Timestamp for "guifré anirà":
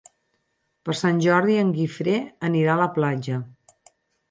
1.77-2.75